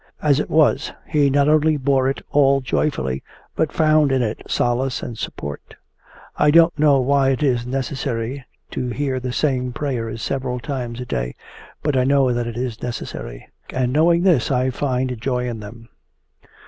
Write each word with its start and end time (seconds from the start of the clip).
As 0.23 0.39
it 0.39 0.49
was, 0.49 0.91
he 1.05 1.29
not 1.29 1.47
only 1.47 1.77
bore 1.77 2.09
it 2.09 2.25
all 2.31 2.59
joyfully 2.59 3.21
but 3.55 3.71
found 3.71 4.11
in 4.11 4.23
it 4.23 4.41
solace 4.47 5.03
and 5.03 5.15
support. 5.15 5.75
'I 6.37 6.49
don't 6.49 6.79
know 6.79 6.99
why 6.99 7.29
it 7.29 7.43
is 7.43 7.67
necessary 7.67 8.43
to 8.71 8.87
hear 8.87 9.19
the 9.19 9.31
same 9.31 9.71
prayers 9.71 10.23
several 10.23 10.59
times 10.59 10.99
a 11.01 11.05
day, 11.05 11.35
but 11.83 11.95
I 11.95 12.03
know 12.03 12.33
that 12.33 12.47
it 12.47 12.57
is 12.57 12.81
necessary; 12.81 13.47
and 13.69 13.93
knowing 13.93 14.23
this 14.23 14.49
I 14.49 14.71
find 14.71 15.21
joy 15.21 15.47
in 15.47 15.59
them. 15.59 15.87